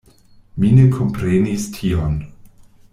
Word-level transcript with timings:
Mi 0.63 0.71
ne 0.77 0.87
komprenis 0.95 1.69
tion. 1.79 2.17